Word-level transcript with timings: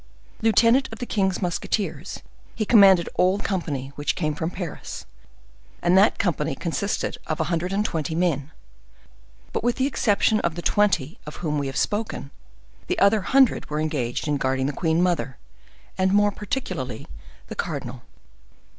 Lieutenant 0.41 0.89
of 0.91 0.97
the 0.97 1.05
king's 1.05 1.43
musketeers, 1.43 2.23
he 2.55 2.65
commanded 2.65 3.07
all 3.17 3.37
the 3.37 3.43
company 3.43 3.91
which 3.93 4.15
came 4.15 4.33
from 4.33 4.49
Paris, 4.49 5.05
and 5.79 5.95
that 5.95 6.17
company 6.17 6.55
consisted 6.55 7.19
of 7.27 7.39
a 7.39 7.43
hundred 7.53 7.71
and 7.71 7.85
twenty 7.85 8.15
men; 8.15 8.51
but, 9.53 9.63
with 9.63 9.75
the 9.75 9.85
exception 9.85 10.39
of 10.39 10.55
the 10.55 10.63
twenty 10.63 11.19
of 11.27 11.35
whom 11.45 11.59
we 11.59 11.67
have 11.67 11.77
spoken, 11.77 12.31
the 12.87 12.97
other 12.97 13.21
hundred 13.21 13.69
were 13.69 13.79
engaged 13.79 14.27
in 14.27 14.37
guarding 14.37 14.65
the 14.65 14.73
queen 14.73 15.03
mother, 15.03 15.37
and 15.99 16.11
more 16.11 16.31
particularly 16.31 17.05
the 17.45 17.55
cardinal. 17.55 18.01